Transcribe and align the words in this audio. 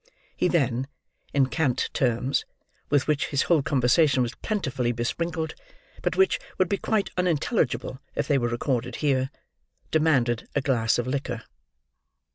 He 0.35 0.47
then, 0.47 0.87
in 1.31 1.45
cant 1.45 1.91
terms, 1.93 2.43
with 2.89 3.05
which 3.05 3.27
his 3.27 3.43
whole 3.43 3.61
conversation 3.61 4.23
was 4.23 4.33
plentifully 4.33 4.91
besprinkled, 4.91 5.53
but 6.01 6.15
which 6.17 6.39
would 6.57 6.67
be 6.67 6.77
quite 6.77 7.11
unintelligible 7.17 7.99
if 8.15 8.27
they 8.27 8.39
were 8.39 8.49
recorded 8.49 8.95
here, 9.05 9.29
demanded 9.91 10.49
a 10.55 10.61
glass 10.61 10.97
of 10.97 11.05
liquor. 11.05 11.43